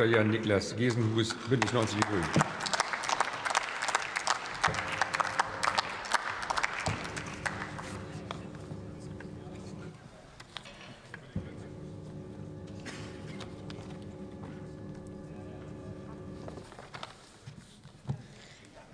Dr. 0.00 0.12
Jan-Niklas 0.12 0.74
Gesenhus, 0.76 1.34
Bündnis 1.50 1.74
90 1.74 1.98
Die 1.98 2.08
Grünen. 2.08 2.24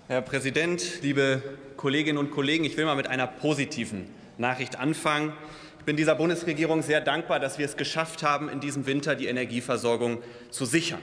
Herr 0.09 0.21
Präsident, 0.21 1.01
liebe 1.03 1.41
Kolleginnen 1.77 2.17
und 2.17 2.31
Kollegen! 2.31 2.65
Ich 2.65 2.75
will 2.75 2.83
mal 2.83 2.97
mit 2.97 3.07
einer 3.07 3.27
positiven 3.27 4.09
Nachricht 4.37 4.77
anfangen. 4.77 5.31
Ich 5.87 5.89
bin 5.89 5.95
dieser 5.95 6.15
Bundesregierung 6.15 6.81
sehr 6.81 6.99
dankbar, 6.99 7.39
dass 7.39 7.57
wir 7.57 7.65
es 7.65 7.77
geschafft 7.77 8.21
haben, 8.21 8.49
in 8.49 8.59
diesem 8.59 8.87
Winter 8.87 9.15
die 9.15 9.27
Energieversorgung 9.27 10.21
zu 10.49 10.65
sichern. 10.65 10.99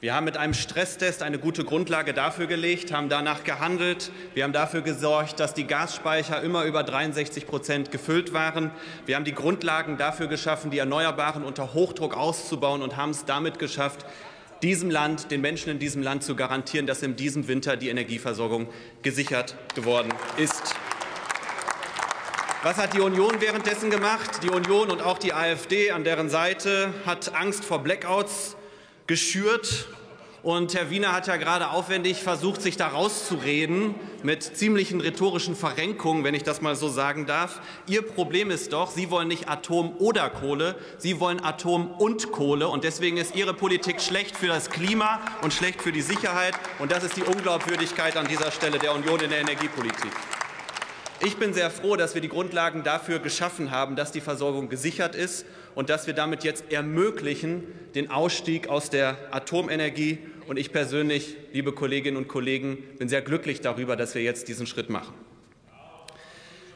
Wir 0.00 0.12
haben 0.12 0.24
mit 0.24 0.36
einem 0.36 0.54
Stresstest 0.54 1.22
eine 1.22 1.38
gute 1.38 1.62
Grundlage 1.62 2.12
dafür 2.12 2.48
gelegt, 2.48 2.92
haben 2.92 3.08
danach 3.08 3.44
gehandelt. 3.44 4.10
Wir 4.34 4.42
haben 4.42 4.52
dafür 4.52 4.80
gesorgt, 4.80 5.38
dass 5.38 5.54
die 5.54 5.68
Gasspeicher 5.68 6.42
immer 6.42 6.64
über 6.64 6.82
63 6.82 7.46
Prozent 7.46 7.92
gefüllt 7.92 8.32
waren. 8.32 8.72
Wir 9.06 9.14
haben 9.14 9.24
die 9.24 9.34
Grundlagen 9.34 9.98
dafür 9.98 10.26
geschaffen, 10.26 10.72
die 10.72 10.78
Erneuerbaren 10.78 11.44
unter 11.44 11.72
Hochdruck 11.72 12.16
auszubauen 12.16 12.82
und 12.82 12.96
haben 12.96 13.10
es 13.10 13.26
damit 13.26 13.60
geschafft, 13.60 14.04
diesem 14.64 14.90
Land, 14.90 15.30
den 15.30 15.42
Menschen 15.42 15.70
in 15.70 15.78
diesem 15.78 16.02
Land 16.02 16.24
zu 16.24 16.34
garantieren, 16.34 16.88
dass 16.88 17.04
in 17.04 17.14
diesem 17.14 17.46
Winter 17.46 17.76
die 17.76 17.88
Energieversorgung 17.88 18.66
gesichert 19.02 19.54
geworden 19.76 20.12
ist. 20.38 20.74
Was 22.64 22.78
hat 22.78 22.94
die 22.94 23.00
Union 23.00 23.42
währenddessen 23.42 23.90
gemacht? 23.90 24.42
Die 24.42 24.48
Union 24.48 24.90
und 24.90 25.02
auch 25.02 25.18
die 25.18 25.34
AfD 25.34 25.90
an 25.90 26.02
deren 26.02 26.30
Seite 26.30 26.94
hat 27.04 27.34
Angst 27.34 27.62
vor 27.62 27.80
Blackouts 27.80 28.56
geschürt 29.06 29.86
und 30.42 30.72
Herr 30.72 30.88
Wiener 30.88 31.12
hat 31.12 31.26
ja 31.26 31.36
gerade 31.36 31.68
aufwendig 31.68 32.22
versucht, 32.22 32.62
sich 32.62 32.78
da 32.78 32.88
rauszureden 32.88 33.94
mit 34.22 34.42
ziemlichen 34.42 35.02
rhetorischen 35.02 35.56
Verrenkungen, 35.56 36.24
wenn 36.24 36.32
ich 36.32 36.42
das 36.42 36.62
mal 36.62 36.74
so 36.74 36.88
sagen 36.88 37.26
darf. 37.26 37.60
Ihr 37.86 38.00
Problem 38.00 38.50
ist 38.50 38.72
doch, 38.72 38.90
Sie 38.90 39.10
wollen 39.10 39.28
nicht 39.28 39.46
Atom 39.46 39.98
oder 39.98 40.30
Kohle, 40.30 40.76
Sie 40.96 41.20
wollen 41.20 41.44
Atom 41.44 41.90
und 41.90 42.32
Kohle. 42.32 42.68
Und 42.68 42.84
deswegen 42.84 43.18
ist 43.18 43.36
Ihre 43.36 43.52
Politik 43.52 44.00
schlecht 44.00 44.38
für 44.38 44.46
das 44.46 44.70
Klima 44.70 45.20
und 45.42 45.52
schlecht 45.52 45.82
für 45.82 45.92
die 45.92 46.00
Sicherheit. 46.00 46.54
Und 46.78 46.92
das 46.92 47.04
ist 47.04 47.18
die 47.18 47.24
Unglaubwürdigkeit 47.24 48.16
an 48.16 48.26
dieser 48.26 48.50
Stelle 48.50 48.78
der 48.78 48.94
Union 48.94 49.20
in 49.20 49.28
der 49.28 49.40
Energiepolitik. 49.40 50.12
Ich 51.26 51.38
bin 51.38 51.54
sehr 51.54 51.70
froh, 51.70 51.96
dass 51.96 52.14
wir 52.14 52.20
die 52.20 52.28
Grundlagen 52.28 52.82
dafür 52.82 53.18
geschaffen 53.18 53.70
haben, 53.70 53.96
dass 53.96 54.12
die 54.12 54.20
Versorgung 54.20 54.68
gesichert 54.68 55.14
ist 55.14 55.46
und 55.74 55.88
dass 55.88 56.06
wir 56.06 56.12
damit 56.12 56.44
jetzt 56.44 56.70
ermöglichen 56.70 57.64
den 57.94 58.10
Ausstieg 58.10 58.68
aus 58.68 58.90
der 58.90 59.16
Atomenergie. 59.30 60.18
Und 60.46 60.58
ich 60.58 60.70
persönlich, 60.70 61.36
liebe 61.54 61.72
Kolleginnen 61.72 62.18
und 62.18 62.28
Kollegen, 62.28 62.76
bin 62.98 63.08
sehr 63.08 63.22
glücklich 63.22 63.62
darüber, 63.62 63.96
dass 63.96 64.14
wir 64.14 64.22
jetzt 64.22 64.48
diesen 64.48 64.66
Schritt 64.66 64.90
machen. 64.90 65.14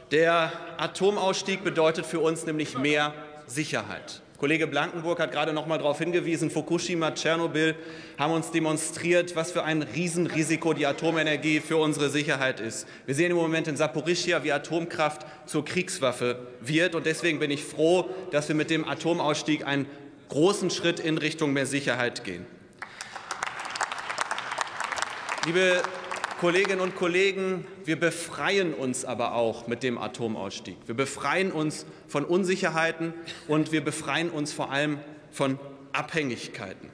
Der 0.09 0.51
Atomausstieg 0.77 1.63
bedeutet 1.63 2.07
für 2.07 2.19
uns 2.19 2.47
nämlich 2.47 2.75
mehr 2.75 3.13
Sicherheit. 3.45 4.23
Kollege 4.39 4.67
Blankenburg 4.67 5.19
hat 5.19 5.33
gerade 5.33 5.51
noch 5.51 5.67
mal 5.67 5.77
darauf 5.77 5.97
hingewiesen, 5.97 6.49
Fukushima, 6.49 7.11
Tschernobyl 7.11 7.75
haben 8.17 8.31
uns 8.31 8.51
demonstriert, 8.51 9.35
was 9.35 9.51
für 9.51 9.65
ein 9.65 9.81
Riesenrisiko 9.81 10.71
die 10.71 10.85
Atomenergie 10.85 11.59
für 11.59 11.75
unsere 11.75 12.09
Sicherheit 12.09 12.61
ist. 12.61 12.87
Wir 13.05 13.15
sehen 13.15 13.31
im 13.31 13.37
Moment 13.37 13.67
in 13.67 13.75
Saporischia, 13.75 14.41
wie 14.45 14.53
Atomkraft 14.53 15.25
zur 15.45 15.65
Kriegswaffe 15.65 16.47
wird. 16.61 16.95
Und 16.95 17.05
deswegen 17.05 17.39
bin 17.39 17.51
ich 17.51 17.65
froh, 17.65 18.09
dass 18.31 18.47
wir 18.47 18.55
mit 18.55 18.69
dem 18.69 18.87
Atomausstieg 18.87 19.67
einen 19.67 19.87
großen 20.29 20.69
Schritt 20.69 21.01
in 21.01 21.17
Richtung 21.17 21.51
mehr 21.51 21.65
Sicherheit 21.65 22.23
gehen. 22.23 22.45
Liebe 25.45 25.81
Kolleginnen 26.39 26.79
und 26.79 26.95
Kollegen, 26.95 27.67
wir 27.83 27.99
befreien 27.99 28.73
uns 28.73 29.03
aber 29.03 29.33
auch 29.33 29.67
mit 29.67 29.83
dem 29.83 29.97
Atomausstieg. 29.97 30.77
Wir 30.85 30.95
befreien 30.95 31.51
uns 31.51 31.85
von 32.07 32.23
Unsicherheiten 32.23 33.13
und 33.49 33.73
wir 33.73 33.83
befreien 33.83 34.29
uns 34.29 34.53
vor 34.53 34.71
allem 34.71 34.99
von 35.31 35.59
Abhängigkeiten. 35.91 36.91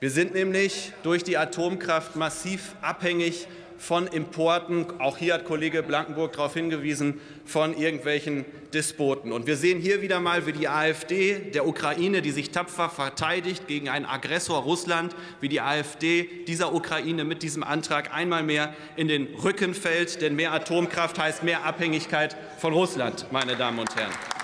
Wir 0.00 0.10
sind 0.10 0.32
nämlich 0.32 0.92
durch 1.02 1.22
die 1.22 1.36
Atomkraft 1.36 2.16
massiv 2.16 2.76
abhängig 2.80 3.46
von 3.78 4.06
Importen, 4.06 4.86
auch 4.98 5.16
hier 5.16 5.34
hat 5.34 5.44
Kollege 5.44 5.82
Blankenburg 5.82 6.32
darauf 6.32 6.54
hingewiesen, 6.54 7.20
von 7.44 7.76
irgendwelchen 7.76 8.44
Despoten. 8.74 9.32
Und 9.32 9.46
wir 9.46 9.56
sehen 9.56 9.80
hier 9.80 10.02
wieder 10.02 10.20
mal, 10.20 10.46
wie 10.46 10.52
die 10.52 10.68
AfD 10.68 11.38
der 11.54 11.66
Ukraine, 11.66 12.20
die 12.20 12.32
sich 12.32 12.50
tapfer 12.50 12.90
verteidigt 12.90 13.66
gegen 13.68 13.88
einen 13.88 14.04
Aggressor 14.04 14.62
Russland, 14.62 15.14
wie 15.40 15.48
die 15.48 15.60
AfD 15.60 16.28
dieser 16.46 16.74
Ukraine 16.74 17.24
mit 17.24 17.42
diesem 17.42 17.62
Antrag 17.62 18.14
einmal 18.14 18.42
mehr 18.42 18.74
in 18.96 19.08
den 19.08 19.28
Rücken 19.42 19.74
fällt. 19.74 20.20
Denn 20.20 20.36
mehr 20.36 20.52
Atomkraft 20.52 21.18
heißt 21.18 21.42
mehr 21.44 21.64
Abhängigkeit 21.64 22.36
von 22.58 22.72
Russland, 22.72 23.26
meine 23.30 23.56
Damen 23.56 23.78
und 23.78 23.94
Herren. 23.96 24.37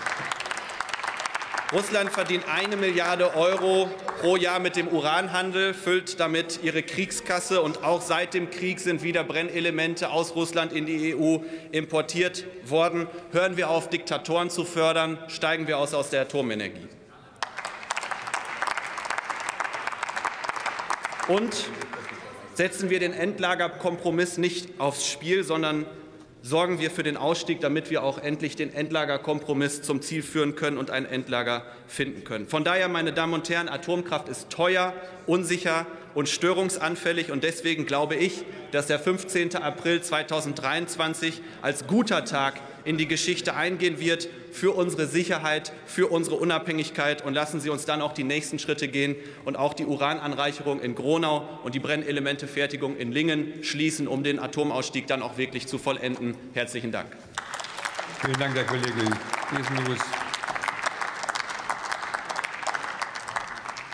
Russland 1.74 2.12
verdient 2.12 2.44
eine 2.48 2.76
Milliarde 2.76 3.34
Euro 3.34 3.90
pro 4.20 4.36
Jahr 4.36 4.60
mit 4.60 4.76
dem 4.76 4.86
Uranhandel, 4.86 5.74
füllt 5.74 6.20
damit 6.20 6.60
ihre 6.62 6.84
Kriegskasse 6.84 7.60
und 7.62 7.82
auch 7.82 8.00
seit 8.00 8.32
dem 8.32 8.48
Krieg 8.50 8.78
sind 8.78 9.02
wieder 9.02 9.24
Brennelemente 9.24 10.10
aus 10.10 10.36
Russland 10.36 10.72
in 10.72 10.86
die 10.86 11.16
EU 11.16 11.38
importiert 11.72 12.44
worden. 12.64 13.08
Hören 13.32 13.56
wir 13.56 13.70
auf, 13.70 13.90
Diktatoren 13.90 14.50
zu 14.50 14.64
fördern, 14.64 15.18
steigen 15.26 15.66
wir 15.66 15.78
aus 15.78 15.94
aus 15.94 16.10
der 16.10 16.22
Atomenergie. 16.22 16.86
Und 21.26 21.56
setzen 22.54 22.88
wir 22.88 23.00
den 23.00 23.12
Endlagerkompromiss 23.12 24.38
nicht 24.38 24.78
aufs 24.78 25.08
Spiel, 25.08 25.42
sondern 25.42 25.86
sorgen 26.44 26.78
wir 26.78 26.90
für 26.90 27.02
den 27.02 27.16
Ausstieg, 27.16 27.60
damit 27.60 27.90
wir 27.90 28.02
auch 28.02 28.18
endlich 28.18 28.54
den 28.54 28.72
Endlagerkompromiss 28.72 29.80
zum 29.80 30.02
Ziel 30.02 30.22
führen 30.22 30.54
können 30.54 30.76
und 30.76 30.90
ein 30.90 31.06
Endlager 31.06 31.64
finden 31.86 32.22
können. 32.22 32.46
Von 32.48 32.64
daher, 32.64 32.88
meine 32.88 33.14
Damen 33.14 33.32
und 33.32 33.48
Herren, 33.48 33.70
Atomkraft 33.70 34.28
ist 34.28 34.50
teuer, 34.50 34.92
unsicher 35.26 35.86
und 36.14 36.28
störungsanfällig. 36.28 37.30
Und 37.30 37.44
deswegen 37.44 37.86
glaube 37.86 38.14
ich, 38.14 38.44
dass 38.72 38.86
der 38.86 38.98
15. 38.98 39.56
April 39.56 40.02
2023 40.02 41.42
als 41.62 41.86
guter 41.86 42.24
Tag 42.24 42.60
in 42.84 42.98
die 42.98 43.08
Geschichte 43.08 43.54
eingehen 43.54 43.98
wird 43.98 44.28
für 44.52 44.72
unsere 44.72 45.06
Sicherheit, 45.06 45.72
für 45.86 46.08
unsere 46.08 46.36
Unabhängigkeit. 46.36 47.24
Und 47.24 47.34
lassen 47.34 47.60
Sie 47.60 47.70
uns 47.70 47.84
dann 47.84 48.02
auch 48.02 48.12
die 48.12 48.24
nächsten 48.24 48.58
Schritte 48.58 48.88
gehen 48.88 49.16
und 49.44 49.56
auch 49.56 49.74
die 49.74 49.86
Urananreicherung 49.86 50.80
in 50.80 50.94
Gronau 50.94 51.48
und 51.62 51.74
die 51.74 51.80
Brennelementefertigung 51.80 52.96
in 52.96 53.12
Lingen 53.12 53.62
schließen, 53.62 54.06
um 54.06 54.22
den 54.22 54.38
Atomausstieg 54.38 55.06
dann 55.06 55.22
auch 55.22 55.38
wirklich 55.38 55.66
zu 55.66 55.78
vollenden. 55.78 56.36
Herzlichen 56.52 56.92
Dank. 56.92 57.08
Vielen 58.20 58.38
Dank, 58.38 58.54
Herr 58.54 58.64
Kollege 58.64 58.88
Jesenhuus. 59.56 59.98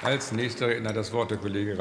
Als 0.02 0.32
nächster 0.32 0.68
Redner 0.68 0.94
das 0.94 1.12
Wort 1.12 1.30
der 1.30 1.38
Kollege 1.38 1.76